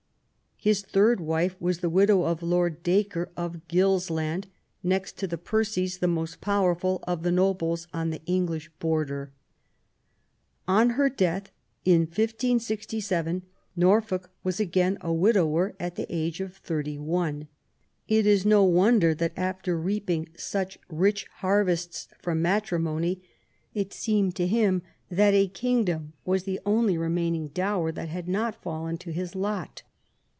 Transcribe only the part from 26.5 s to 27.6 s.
only remaining